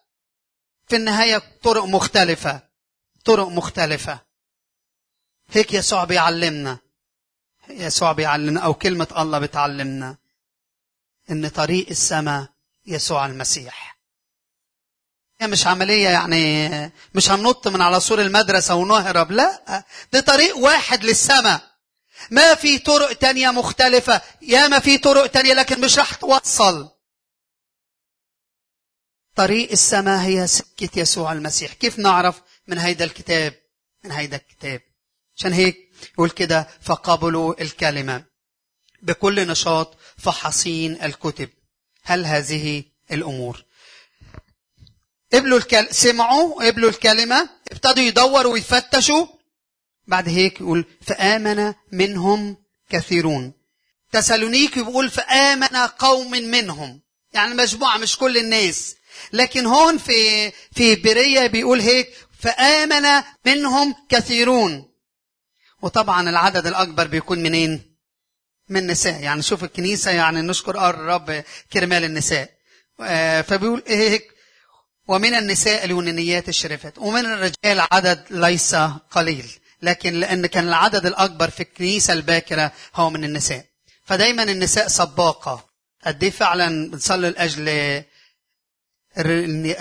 في 0.89 0.97
النهاية 0.97 1.43
طرق 1.63 1.85
مختلفة. 1.85 2.61
طرق 3.25 3.49
مختلفة. 3.49 4.21
هيك 5.51 5.73
يسوع 5.73 6.05
بيعلمنا. 6.05 6.79
يسوع 7.69 8.13
بيعلمنا 8.13 8.61
أو 8.61 8.75
كلمة 8.75 9.09
الله 9.19 9.39
بتعلمنا 9.39 10.17
إن 11.31 11.49
طريق 11.49 11.87
السماء 11.91 12.47
يسوع 12.87 13.27
المسيح. 13.27 13.98
هي 15.41 15.47
مش 15.47 15.67
عملية 15.67 16.09
يعني 16.09 16.93
مش 17.15 17.31
هننط 17.31 17.69
من 17.69 17.83
على 17.83 18.01
سور 18.01 18.21
المدرسة 18.23 18.75
ونهرب 18.75 19.33
لا. 19.33 19.85
ده 20.13 20.21
طريق 20.21 20.57
واحد 20.57 21.05
للسماء. 21.05 21.61
ما 22.31 22.55
في 22.55 22.79
طرق 22.79 23.13
تانية 23.13 23.51
مختلفة. 23.51 24.23
يا 24.43 24.69
ما 24.69 24.79
في 24.79 24.99
طرق 24.99 25.27
تانية 25.27 25.55
لكن 25.55 25.81
مش 25.81 25.99
رح 25.99 26.15
توصل. 26.15 26.89
طريق 29.35 29.71
السماء 29.71 30.21
هي 30.21 30.47
سكة 30.47 31.01
يسوع 31.01 31.33
المسيح. 31.33 31.73
كيف 31.73 31.99
نعرف؟ 31.99 32.43
من 32.67 32.79
هيدا 32.79 33.05
الكتاب. 33.05 33.55
من 34.05 34.13
هيدا 34.13 34.37
الكتاب. 34.37 34.81
عشان 35.37 35.53
هيك 35.53 35.77
يقول 36.15 36.31
كده 36.31 36.69
فقبلوا 36.81 37.63
الكلمة. 37.63 38.25
بكل 39.03 39.49
نشاط 39.49 39.97
فحصين 40.19 41.03
الكتب. 41.03 41.51
هل 42.03 42.27
هذه 42.27 42.85
الأمور؟ 43.11 43.65
قبلوا 45.33 45.59
الكل... 45.59 45.87
سمعوا 45.91 46.67
قبلوا 46.67 46.91
الكلمة 46.91 47.49
ابتدوا 47.73 48.05
يدوروا 48.05 48.53
ويفتشوا. 48.53 49.27
بعد 50.07 50.29
هيك 50.29 50.61
يقول 50.61 50.85
فآمن 51.01 51.75
منهم 51.93 52.57
كثيرون. 52.91 53.53
تسالونيك 54.13 54.79
بيقول 54.79 55.11
فآمن 55.11 55.77
قوم 55.77 56.31
منهم. 56.31 57.01
يعني 57.33 57.55
مجموعة 57.55 57.97
مش 57.97 58.17
كل 58.17 58.39
الناس. 58.39 58.95
لكن 59.33 59.67
هون 59.67 59.99
في 59.99 60.51
في 60.51 60.97
برية 60.97 61.47
بيقول 61.47 61.81
هيك 61.81 62.09
فآمن 62.41 63.23
منهم 63.47 63.95
كثيرون. 64.09 64.89
وطبعا 65.83 66.31
العدد 66.31 66.67
الأكبر 66.67 67.07
بيكون 67.07 67.39
منين؟ 67.39 67.97
من 68.69 68.81
النساء. 68.81 69.23
يعني 69.23 69.43
شوف 69.43 69.65
الكنيسة 69.65 70.11
يعني 70.11 70.43
نشكر 70.43 70.91
الرب 70.91 71.45
كرمال 71.73 72.05
النساء. 72.05 72.51
فبيقول 73.43 73.83
هيك 73.87 74.38
ومن 75.09 75.35
النساء 75.35 75.85
اليونانيات 75.85 76.49
الشريفات 76.49 76.99
ومن 76.99 77.27
الرجال 77.27 77.87
عدد 77.93 78.25
ليس 78.31 78.75
قليل 79.11 79.51
لكن 79.83 80.15
لأن 80.21 80.47
كان 80.47 80.69
العدد 80.69 81.07
الأكبر 81.07 81.51
في 81.51 81.61
الكنيسة 81.61 82.13
الباكرة 82.13 82.73
هو 82.95 83.11
من 83.11 83.25
النساء. 83.25 83.67
فدايما 84.05 84.43
النساء 84.43 84.89
سباقة. 84.89 85.69
قد 86.05 86.25
إيه 86.25 86.31
فعلا 86.31 86.91
بنصلي 86.91 87.31
لأجل 87.31 87.69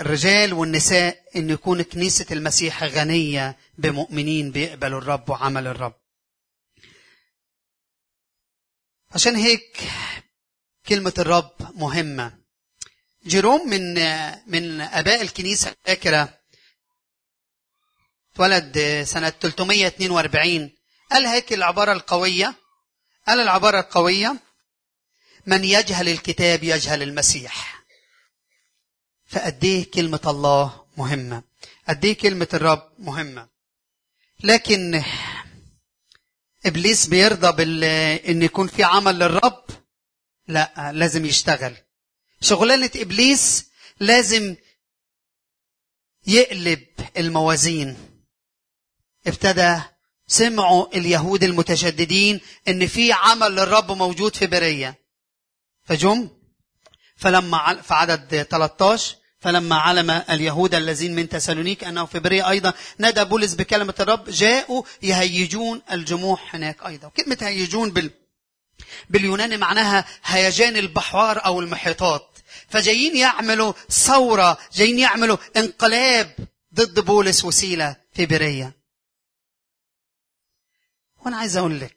الرجال 0.00 0.52
والنساء 0.52 1.22
أن 1.36 1.50
يكون 1.50 1.82
كنيسة 1.82 2.26
المسيح 2.30 2.84
غنية 2.84 3.56
بمؤمنين 3.78 4.50
بيقبلوا 4.50 4.98
الرب 4.98 5.30
وعمل 5.30 5.66
الرب. 5.66 5.94
عشان 9.10 9.36
هيك 9.36 9.80
كلمة 10.88 11.14
الرب 11.18 11.52
مهمة. 11.74 12.37
جيروم 13.28 13.68
من 13.68 13.94
من 14.46 14.80
آباء 14.80 15.22
الكنيسة 15.22 15.70
الباكره 15.70 16.38
اتولد 18.34 19.02
سنة 19.06 19.30
342 19.30 20.70
قال 21.10 21.26
هيك 21.26 21.52
العبارة 21.52 21.92
القوية. 21.92 22.54
قال 23.28 23.40
العبارة 23.40 23.80
القوية. 23.80 24.36
من 25.46 25.64
يجهل 25.64 26.08
الكتاب 26.08 26.64
يجهل 26.64 27.02
المسيح. 27.02 27.84
فقد 29.26 29.64
إيه 29.64 29.90
كلمة 29.90 30.20
الله 30.26 30.84
مهمة. 30.96 31.42
قد 31.88 32.04
إيه 32.04 32.18
كلمة 32.18 32.48
الرب 32.54 32.92
مهمة. 32.98 33.48
لكن 34.44 35.02
إبليس 36.66 37.06
بيرضى 37.06 37.52
بال 37.52 37.84
إن 38.28 38.42
يكون 38.42 38.66
في 38.68 38.84
عمل 38.84 39.18
للرب 39.18 39.64
لا 40.48 40.92
لازم 40.94 41.24
يشتغل. 41.24 41.76
شغلانة 42.40 42.90
إبليس 42.96 43.66
لازم 44.00 44.56
يقلب 46.26 46.86
الموازين. 47.16 47.96
ابتدى 49.26 49.80
سمعوا 50.26 50.86
اليهود 50.96 51.44
المتشددين 51.44 52.40
إن 52.68 52.86
في 52.86 53.12
عمل 53.12 53.52
للرب 53.52 53.92
موجود 53.92 54.36
في 54.36 54.46
برية. 54.46 54.98
فجم. 55.84 56.30
فلما 57.16 57.82
في 57.82 57.94
عدد 57.94 58.42
13 58.42 59.16
فلما 59.40 59.76
علم 59.76 60.10
اليهود 60.10 60.74
الذين 60.74 61.14
من 61.14 61.28
تسالونيك 61.28 61.84
أنه 61.84 62.04
في 62.06 62.18
برية 62.18 62.50
أيضا 62.50 62.72
نادى 62.98 63.24
بولس 63.24 63.54
بكلمة 63.54 63.94
الرب 64.00 64.30
جاءوا 64.30 64.82
يهيجون 65.02 65.82
الجموع 65.92 66.38
هناك 66.50 66.86
أيضا. 66.86 67.08
كلمه 67.08 67.38
هيجون 67.40 67.90
بال 67.90 68.10
باليوناني 69.10 69.56
معناها 69.56 70.04
هيجان 70.24 70.76
البحار 70.76 71.44
أو 71.46 71.60
المحيطات. 71.60 72.38
فجايين 72.68 73.16
يعملوا 73.16 73.72
ثورة 73.90 74.58
جايين 74.72 74.98
يعملوا 74.98 75.36
انقلاب 75.56 76.36
ضد 76.74 77.00
بولس 77.00 77.44
وسيلة 77.44 77.96
في 78.12 78.26
بريه 78.26 78.76
وأنا 81.24 81.36
عايز 81.36 81.56
أقول 81.56 81.80
لك 81.80 81.96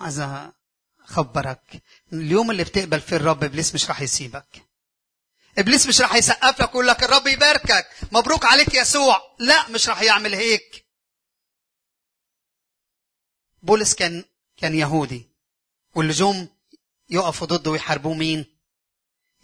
عايز 0.00 0.24
أخبرك 1.04 1.82
اليوم 2.12 2.50
اللي 2.50 2.64
بتقبل 2.64 3.00
فيه 3.00 3.16
الرب 3.16 3.44
إبليس 3.44 3.74
مش 3.74 3.88
راح 3.88 4.00
يسيبك. 4.00 4.62
إبليس 5.58 5.86
مش 5.86 6.00
راح 6.00 6.14
يسقف 6.14 6.60
لك 6.60 6.68
ويقول 6.68 6.86
لك 6.86 7.02
الرب 7.04 7.26
يباركك 7.26 7.86
مبروك 8.12 8.44
عليك 8.44 8.74
يسوع. 8.74 9.22
لا 9.38 9.68
مش 9.68 9.88
راح 9.88 10.02
يعمل 10.02 10.34
هيك. 10.34 10.86
بولس 13.62 13.94
كان 13.94 14.24
كان 14.56 14.74
يهودي. 14.74 15.35
واللي 15.96 16.12
جم 16.12 16.48
يقفوا 17.10 17.46
ضده 17.46 17.70
ويحاربوه 17.70 18.14
مين؟ 18.14 18.58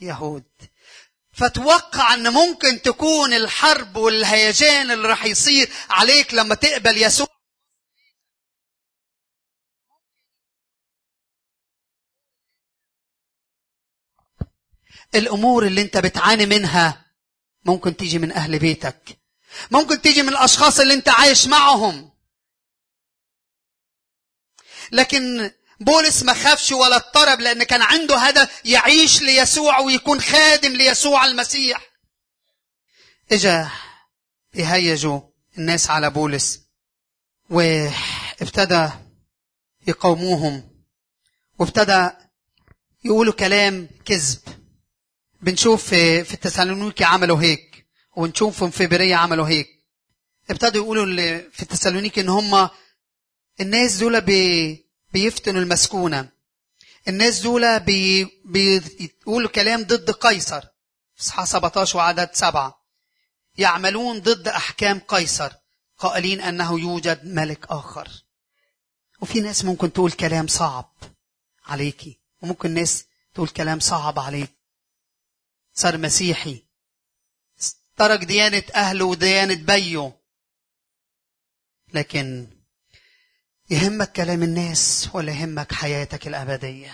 يهود. 0.01 0.45
فتوقع 1.33 2.15
إن 2.15 2.33
ممكن 2.33 2.83
تكون 2.83 3.33
الحرب 3.33 3.97
والهيجان 3.97 4.91
اللي 4.91 5.09
راح 5.09 5.25
يصير 5.25 5.71
عليك 5.91 6.35
لما 6.35 6.55
تقبل 6.55 7.03
يسوع. 7.03 7.27
الأمور 15.15 15.67
اللي 15.67 15.83
انت 15.83 15.97
بتعاني 15.97 16.47
منها 16.47 17.13
ممكن 17.65 17.97
تيجي 17.97 18.19
من 18.19 18.33
أهل 18.33 18.59
بيتك. 18.59 19.19
ممكن 19.71 20.01
تيجي 20.03 20.23
من 20.23 20.29
الأشخاص 20.29 20.81
اللي 20.81 20.95
انت 20.95 21.09
عايش 21.09 21.47
معهم. 21.47 22.13
لكن 24.93 25.51
بولس 25.85 26.23
ما 26.23 26.35
خافش 26.35 26.73
ولا 26.73 26.97
اضطرب 26.97 27.41
لأن 27.41 27.63
كان 27.63 27.83
عنده 27.83 28.19
هدف 28.19 28.61
يعيش 28.65 29.23
ليسوع 29.23 29.79
ويكون 29.79 30.21
خادم 30.21 30.73
ليسوع 30.73 31.27
المسيح. 31.27 31.81
إجا 33.33 33.71
يهيجوا 34.55 35.21
الناس 35.59 35.91
على 35.91 36.11
بولس 36.11 36.61
وابتدى 37.51 38.89
يقاوموهم 39.87 40.71
وابتدى 41.59 42.11
يقولوا 43.05 43.33
كلام 43.33 43.89
كذب. 44.05 44.41
بنشوف 45.43 45.87
في 45.89 46.35
التسالونيكي 46.35 47.05
عملوا 47.05 47.43
هيك 47.43 47.87
ونشوفهم 48.17 48.71
في 48.71 48.87
برية 48.87 49.17
عملوا 49.17 49.49
هيك. 49.49 49.69
ابتدوا 50.51 50.83
يقولوا 50.83 51.39
في 51.53 51.63
التسالونيكي 51.63 52.21
إن 52.21 52.29
هم 52.29 52.69
الناس 53.61 53.97
دول 53.97 54.21
بيفتنوا 55.13 55.63
المسكونة. 55.63 56.29
الناس 57.09 57.41
دول 57.41 57.81
بي 57.81 58.25
بيقولوا 58.45 59.51
كلام 59.51 59.83
ضد 59.83 60.11
قيصر. 60.11 60.65
إصحاح 61.21 61.45
17 61.45 61.97
وعدد 61.99 62.31
سبعة. 62.33 62.83
يعملون 63.59 64.19
ضد 64.21 64.49
أحكام 64.49 65.01
قيصر. 65.01 65.53
قائلين 65.99 66.41
أنه 66.41 66.81
يوجد 66.81 67.25
ملك 67.25 67.67
آخر. 67.71 68.09
وفي 69.21 69.41
ناس 69.41 69.65
ممكن 69.65 69.93
تقول 69.93 70.13
كلام 70.13 70.47
صعب 70.47 70.93
عليكي. 71.67 72.21
وممكن 72.43 72.71
ناس 72.75 73.05
تقول 73.35 73.49
كلام 73.49 73.81
صعب 73.81 74.19
عليك. 74.19 74.53
صار 75.75 75.99
مسيحي. 75.99 76.65
ترك 77.97 78.25
ديانة 78.25 78.63
أهله 78.75 79.05
وديانة 79.05 79.55
بيه 79.55 80.19
لكن 81.95 82.47
يهمك 83.73 84.13
كلام 84.13 84.43
الناس 84.43 85.09
ولا 85.15 85.33
يهمك 85.33 85.73
حياتك 85.73 86.27
الأبدية؟ 86.27 86.93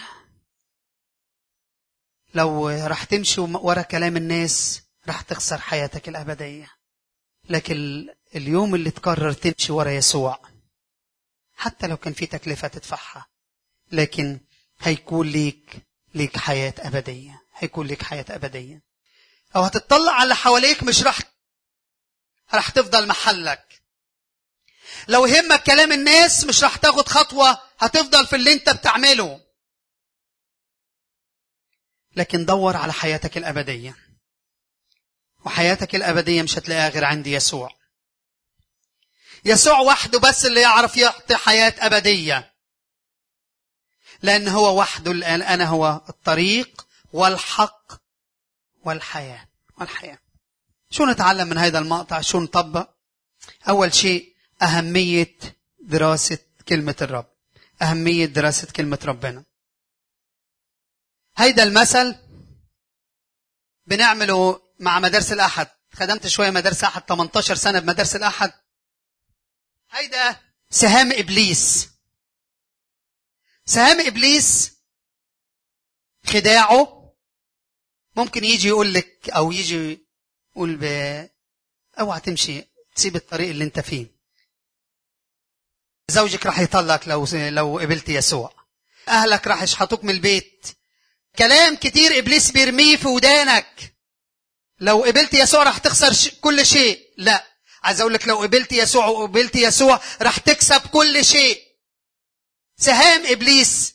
لو 2.35 2.69
راح 2.69 3.05
تمشي 3.05 3.41
ورا 3.41 3.83
كلام 3.83 4.17
الناس 4.17 4.83
راح 5.07 5.21
تخسر 5.21 5.59
حياتك 5.59 6.09
الأبدية. 6.09 6.71
لكن 7.49 8.09
اليوم 8.35 8.75
اللي 8.75 8.91
تقرر 8.91 9.33
تمشي 9.33 9.73
ورا 9.73 9.91
يسوع 9.91 10.41
حتى 11.57 11.87
لو 11.87 11.97
كان 11.97 12.12
في 12.12 12.27
تكلفة 12.27 12.69
تدفعها 12.69 13.27
لكن 13.93 14.41
هيكون 14.79 15.27
ليك 15.27 15.77
ليك 16.14 16.37
حياة 16.37 16.75
أبدية 16.79 17.43
هيكون 17.55 17.87
لك 17.87 18.03
حياة 18.03 18.25
أبدية. 18.31 18.83
أو 19.57 19.62
هتطلع 19.62 20.12
على 20.12 20.35
حواليك 20.35 20.83
مش 20.83 21.03
راح 21.03 21.19
راح 22.55 22.71
تفضل 22.71 23.09
محلك. 23.09 23.67
لو 25.09 25.27
يهمك 25.27 25.62
كلام 25.62 25.92
الناس 25.92 26.44
مش 26.44 26.64
راح 26.64 26.77
تاخد 26.77 27.09
خطوة 27.09 27.61
هتفضل 27.79 28.27
في 28.27 28.37
اللي 28.37 28.53
انت 28.53 28.71
بتعمله. 28.71 29.40
لكن 32.16 32.44
دور 32.44 32.77
على 32.77 32.92
حياتك 32.92 33.37
الأبدية. 33.37 33.97
وحياتك 35.44 35.94
الأبدية 35.94 36.42
مش 36.42 36.59
هتلاقيها 36.59 36.88
غير 36.88 37.05
عند 37.05 37.27
يسوع. 37.27 37.71
يسوع 39.44 39.79
وحده 39.79 40.18
بس 40.18 40.47
اللي 40.47 40.61
يعرف 40.61 40.97
يعطي 40.97 41.37
حياة 41.37 41.75
أبدية. 41.79 42.55
لأن 44.23 44.49
هو 44.49 44.81
وحده 44.81 45.11
الآن 45.11 45.42
أنا 45.42 45.64
هو 45.64 46.01
الطريق 46.09 46.87
والحق 47.12 47.92
والحياة. 48.85 49.49
والحياة. 49.79 50.18
شو 50.90 51.07
نتعلم 51.07 51.49
من 51.49 51.59
هذا 51.59 51.79
المقطع؟ 51.79 52.21
شو 52.21 52.40
نطبق؟ 52.40 52.88
أول 53.68 53.94
شيء 53.94 54.38
أهمية 54.62 55.37
دراسة 55.81 56.38
كلمة 56.68 56.97
الرب. 57.03 57.27
أهمية 57.83 58.27
دراسة 58.27 58.73
كلمة 58.73 58.99
ربنا. 59.05 59.44
هيدا 61.37 61.62
المثل 61.62 62.16
بنعمله 63.87 64.62
مع 64.81 64.99
مدارس 64.99 65.33
الأحد. 65.33 65.68
خدمت 65.92 66.27
شوية 66.27 66.51
مدارس 66.51 66.85
أحد 66.85 67.03
18 67.03 67.55
سنة 67.55 67.79
بمدارس 67.79 68.16
الأحد. 68.16 68.53
هيدا 69.90 70.40
سهام 70.71 71.12
إبليس. 71.12 71.88
سهام 73.64 74.01
إبليس 74.01 74.73
خداعه. 76.27 77.14
ممكن 78.16 78.44
يجي 78.44 78.68
يقول 78.68 78.94
لك 78.94 79.31
أو 79.31 79.53
يجي 79.53 79.99
يقول. 80.57 80.79
أوعى 82.01 82.21
تمشي 82.21 82.64
تسيب 82.94 83.16
الطريق 83.16 83.49
اللي 83.49 83.64
أنت 83.64 83.81
فيه. 83.81 84.17
زوجك 86.11 86.47
راح 86.47 86.61
يطلق 86.61 87.09
لو 87.09 87.27
لو 87.33 87.79
قبلت 87.79 88.09
يسوع. 88.09 88.53
أهلك 89.09 89.47
راح 89.47 89.62
يشحطوك 89.62 90.05
من 90.05 90.11
البيت. 90.11 90.66
كلام 91.38 91.77
كتير 91.77 92.18
إبليس 92.18 92.51
بيرميه 92.51 92.97
في 92.97 93.09
ودانك. 93.09 93.94
لو 94.81 95.05
قبلت 95.05 95.35
يسوع 95.35 95.62
راح 95.62 95.79
تخسر. 95.79 96.31
كل 96.40 96.66
شيء. 96.66 97.01
لا. 97.16 97.44
عايز 97.83 98.01
أقول 98.01 98.14
لك 98.14 98.29
لو 98.29 98.37
قبلت 98.38 98.73
يسوع 98.73 99.07
وقبلت 99.07 99.57
يسوع 99.57 100.01
راح 100.23 100.38
تكسب 100.38 100.81
كل 100.81 101.25
شيء. 101.25 101.62
سهام 102.77 103.27
إبليس 103.27 103.94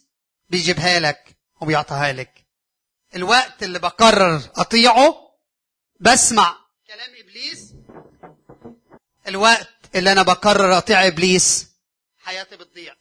بيجيبها 0.49 0.99
لك 0.99 1.35
وبيعطيها 1.61 2.13
لك. 2.13 2.45
الوقت 3.15 3.63
اللي 3.63 3.79
بقرر 3.79 4.41
أطيعه 4.55 5.15
بسمع 5.99 6.57
كلام 6.87 7.09
إبليس. 7.19 7.73
الوقت 9.27 9.69
اللي 9.95 10.11
أنا 10.11 10.21
بقرر 10.23 10.77
أطيع 10.77 11.07
إبليس 11.07 11.72
حياتي 12.23 12.57
بتضيع. 12.57 12.95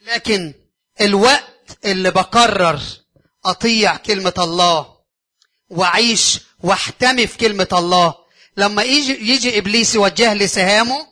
لكن 0.00 0.54
الوقت 1.00 1.78
اللي 1.84 2.10
بقرر 2.10 2.80
أطيع 3.44 3.96
كلمة 3.96 4.34
الله 4.38 4.96
وأعيش 5.68 6.40
وأحتمي 6.60 7.26
في 7.26 7.38
كلمة 7.38 7.68
الله 7.72 8.14
لما 8.56 8.82
يجي 8.82 9.32
يجي 9.32 9.58
إبليس 9.58 9.94
يوجه 9.94 10.34
لي 10.34 10.46
سهامه 10.46 11.06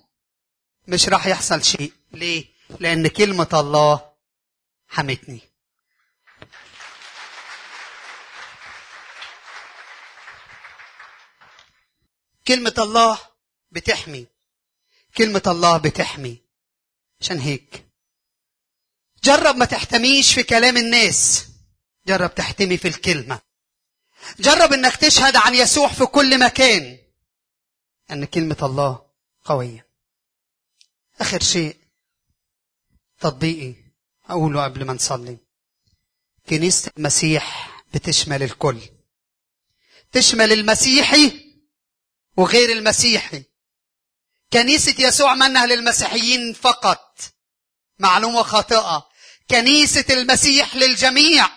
مش 0.88 1.08
راح 1.08 1.26
يحصل 1.26 1.64
شيء. 1.64 1.92
ليه؟ 2.12 2.44
لأن 2.80 3.08
كلمة 3.08 3.48
الله 3.52 4.12
حمتني. 4.88 5.40
كلمة 12.48 12.74
الله 12.78 13.18
بتحمي. 13.70 14.26
كلمة 15.16 15.42
الله 15.46 15.78
بتحمي. 15.78 16.42
عشان 17.20 17.38
هيك. 17.38 17.84
جرب 19.24 19.56
ما 19.56 19.64
تحتميش 19.64 20.34
في 20.34 20.42
كلام 20.42 20.76
الناس. 20.76 21.46
جرب 22.06 22.34
تحتمي 22.34 22.76
في 22.76 22.88
الكلمة. 22.88 23.40
جرب 24.38 24.72
إنك 24.72 24.96
تشهد 24.96 25.36
عن 25.36 25.54
يسوع 25.54 25.88
في 25.88 26.06
كل 26.06 26.40
مكان. 26.40 26.98
ان 28.10 28.24
كلمة 28.24 28.56
الله 28.62 29.06
قوية. 29.44 29.86
آخر 31.20 31.42
شيء 31.42 31.76
تطبيقي 33.20 33.74
أقوله 34.28 34.64
قبل 34.64 34.84
ما 34.84 34.92
نصلي. 34.92 35.38
كنيسة 36.48 36.92
المسيح 36.96 37.76
بتشمل 37.94 38.42
الكل. 38.42 38.80
تشمل 40.12 40.52
المسيحي 40.52 41.47
وغير 42.38 42.72
المسيحي 42.72 43.42
كنيسة 44.52 44.94
يسوع 44.98 45.34
منها 45.34 45.66
للمسيحيين 45.66 46.52
فقط. 46.52 47.20
معلومة 47.98 48.42
خاطئة. 48.42 49.08
كنيسة 49.50 50.04
المسيح 50.10 50.76
للجميع. 50.76 51.48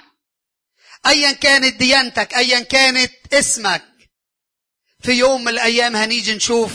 ايا 1.06 1.32
كانت 1.32 1.76
ديانتك 1.76 2.34
ايا 2.34 2.60
كانت 2.60 3.34
اسمك. 3.34 3.84
في 5.04 5.12
يوم 5.12 5.42
من 5.42 5.48
الأيام 5.48 5.96
هنيجي 5.96 6.36
نشوف 6.36 6.72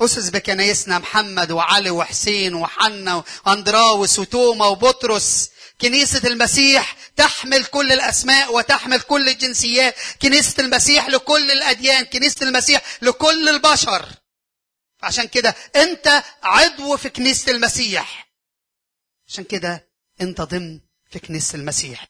أسس 0.00 0.30
بكنايسنا 0.30 0.98
محمد 0.98 1.52
وعلي 1.52 1.90
وحسين 1.90 2.54
وحنا 2.54 3.24
وأندراوس 3.46 4.18
وتوما 4.18 4.66
وبطرس. 4.66 5.50
كنيسة 5.84 6.28
المسيح 6.28 6.96
تحمل 7.16 7.64
كل 7.64 7.92
الأسماء 7.92 8.54
وتحمل 8.54 9.00
كل 9.00 9.28
الجنسيات. 9.28 9.94
كنيسة 10.22 10.62
المسيح 10.64 11.08
لكل 11.08 11.50
الأديان. 11.50 12.04
كنيسة 12.04 12.46
المسيح 12.46 12.82
لكل 13.02 13.48
البشر. 13.48 14.08
عشان 15.02 15.28
كده 15.28 15.54
أنت 15.76 16.24
عضو 16.42 16.96
في 16.96 17.08
كنيسة 17.08 17.52
المسيح. 17.52 18.28
عشان 19.28 19.44
كده 19.44 19.88
أنت 20.20 20.40
ضمن 20.40 20.80
في 21.10 21.18
كنيسة 21.18 21.56
المسيح. 21.56 22.06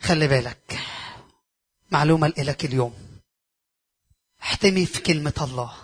خلي 0.00 0.28
بالك. 0.28 0.78
معلومة 1.90 2.28
لك 2.38 2.64
اليوم. 2.64 3.20
احتمي 4.42 4.86
في 4.86 5.00
كلمة 5.00 5.34
الله. 5.40 5.76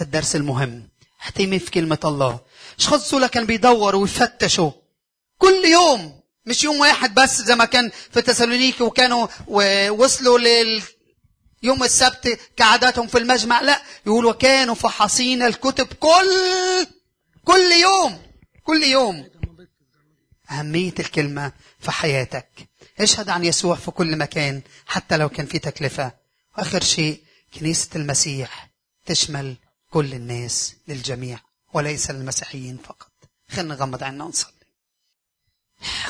الدرس 0.00 0.36
المهم. 0.36 0.88
احتمي 1.20 1.58
في 1.58 1.70
كلمة 1.70 2.00
الله. 2.04 2.40
أشخاص 2.78 3.10
دول 3.10 3.26
كان 3.26 3.46
بيدوروا 3.46 4.02
ويفتشوا. 4.02 4.85
كل 5.38 5.64
يوم 5.64 6.20
مش 6.46 6.64
يوم 6.64 6.80
واحد 6.80 7.14
بس 7.14 7.42
زي 7.42 7.56
ما 7.56 7.64
كان 7.64 7.90
في 8.10 8.22
تسالونيكي 8.22 8.82
وكانوا 8.82 9.28
وصلوا 9.90 10.38
لل 10.38 10.82
يوم 11.62 11.82
السبت 11.82 12.40
كعاداتهم 12.56 13.06
في 13.06 13.18
المجمع 13.18 13.60
لا 13.60 13.82
يقولوا 14.06 14.32
كانوا 14.32 14.74
فحصين 14.74 15.42
الكتب 15.42 15.86
كل 15.86 16.86
كل 17.44 17.72
يوم 17.82 18.22
كل 18.62 18.82
يوم. 18.82 19.28
أهمية 20.50 20.94
الكلمة 20.98 21.52
في 21.80 21.90
حياتك. 21.90 22.48
اشهد 23.00 23.28
عن 23.28 23.44
يسوع 23.44 23.76
في 23.76 23.90
كل 23.90 24.16
مكان 24.16 24.62
حتى 24.86 25.16
لو 25.16 25.28
كان 25.28 25.46
في 25.46 25.58
تكلفة. 25.58 26.12
وآخر 26.58 26.82
شيء 26.82 27.22
كنيسة 27.54 27.88
المسيح 27.96 28.70
تشمل 29.06 29.56
كل 29.90 30.14
الناس 30.14 30.74
للجميع 30.88 31.38
وليس 31.72 32.10
للمسيحيين 32.10 32.78
فقط. 32.84 33.10
خلينا 33.50 33.74
نغمض 33.74 34.02
عيننا 34.02 34.24
ونصلي. 34.24 34.52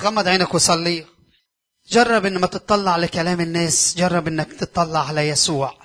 غمض 0.00 0.28
عينك 0.28 0.54
وصلي. 0.54 1.06
جرب 1.88 2.26
إن 2.26 2.38
ما 2.38 2.46
تطلع 2.46 2.96
لكلام 2.96 3.40
الناس 3.40 3.94
جرب 3.96 4.28
إنك 4.28 4.52
تطلع 4.52 5.08
على 5.08 5.28
يسوع. 5.28 5.78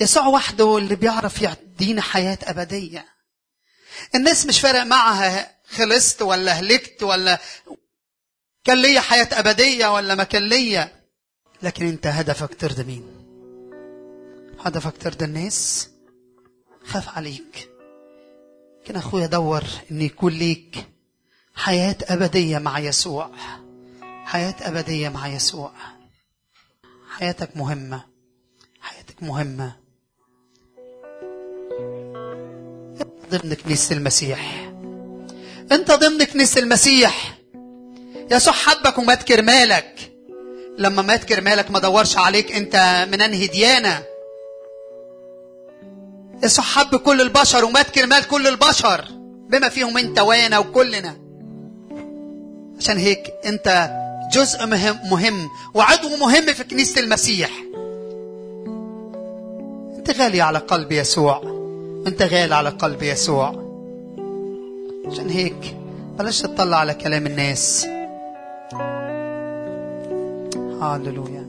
يسوع 0.00 0.26
وحده 0.26 0.78
اللي 0.78 0.96
بيعرف 0.96 1.42
يدينا 1.42 2.02
حياة 2.02 2.38
أبدية. 2.42 3.06
الناس 4.14 4.46
مش 4.46 4.60
فارق 4.60 4.82
معها 4.82 5.56
خلصت 5.68 6.22
ولا 6.22 6.52
هلكت 6.52 7.02
ولا 7.02 7.40
كان 8.64 8.82
ليا 8.82 9.00
حياة 9.00 9.28
أبدية 9.32 9.94
ولا 9.94 10.14
ما 10.14 10.24
كان 10.24 10.42
ليا. 10.42 11.02
لكن 11.62 11.86
أنت 11.86 12.06
هدفك 12.06 12.54
ترضي 12.54 12.84
مين؟ 12.84 13.06
هدفك 14.60 14.96
ترضي 15.00 15.24
الناس؟ 15.24 15.88
خاف 16.86 17.08
عليك. 17.08 17.68
كان 18.84 18.96
أخويا 18.96 19.26
دور 19.26 19.64
إن 19.90 20.00
يكون 20.02 20.32
ليك. 20.32 20.88
حياة 21.54 21.96
أبدية 22.02 22.58
مع 22.58 22.78
يسوع. 22.78 23.30
حياة 24.24 24.54
أبدية 24.60 25.08
مع 25.08 25.28
يسوع. 25.28 25.72
حياتك 27.10 27.56
مهمة. 27.56 28.04
حياتك 28.80 29.22
مهمة. 29.22 29.76
ضمن 33.30 33.54
كنيسة 33.54 33.96
المسيح. 33.96 34.72
أنت 35.72 35.90
ضمن 35.90 36.24
كنيسة 36.24 36.60
المسيح. 36.60 37.38
يسوع 38.30 38.54
حبك 38.54 38.98
ومات 38.98 39.22
كرمالك. 39.22 40.12
لما 40.78 41.02
مات 41.02 41.24
كرمالك 41.24 41.70
ما 41.70 41.78
دورش 41.78 42.16
عليك 42.16 42.52
أنت 42.52 43.06
من 43.12 43.20
أنهي 43.20 43.46
ديانة. 43.46 44.02
يسوع 46.44 46.64
حب 46.64 46.96
كل 46.96 47.20
البشر 47.20 47.64
ومات 47.64 47.90
كرمال 47.90 48.28
كل 48.28 48.46
البشر. 48.46 49.08
بما 49.50 49.68
فيهم 49.68 49.98
أنت 49.98 50.18
وأنا 50.18 50.58
وكلنا. 50.58 51.21
عشان 52.82 52.98
هيك 52.98 53.34
انت 53.46 53.90
جزء 54.32 54.66
مهم, 54.66 54.98
مهم 55.10 55.48
وعضو 55.74 56.16
مهم 56.16 56.46
في 56.46 56.64
كنيسة 56.64 57.00
المسيح. 57.00 57.50
انت 59.98 60.10
غالي 60.18 60.40
على 60.40 60.58
قلب 60.58 60.92
يسوع. 60.92 61.42
انت 62.06 62.22
غالي 62.22 62.54
على 62.54 62.68
قلب 62.68 63.02
يسوع. 63.02 63.48
عشان 65.06 65.30
هيك 65.30 65.76
بلاش 66.18 66.40
تطلع 66.40 66.76
على 66.76 66.94
كلام 66.94 67.26
الناس. 67.26 67.86
هاللويا. 70.82 71.41